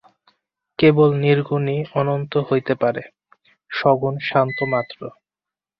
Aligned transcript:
কেবল 0.79 1.09
নির্গুণই 1.23 1.79
অনন্ত 1.99 2.33
হইতে 2.49 2.73
পারে, 2.81 3.03
সগুণ 3.71 4.15
সান্ত 4.29 4.57
মাত্র। 4.73 4.99